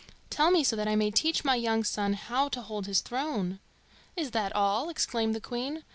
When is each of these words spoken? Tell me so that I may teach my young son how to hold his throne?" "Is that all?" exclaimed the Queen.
Tell 0.31 0.49
me 0.49 0.63
so 0.63 0.75
that 0.75 0.87
I 0.87 0.95
may 0.95 1.11
teach 1.11 1.45
my 1.45 1.53
young 1.53 1.83
son 1.83 2.13
how 2.13 2.49
to 2.49 2.61
hold 2.63 2.87
his 2.87 3.01
throne?" 3.01 3.59
"Is 4.15 4.31
that 4.31 4.51
all?" 4.55 4.89
exclaimed 4.89 5.35
the 5.35 5.39
Queen. 5.39 5.83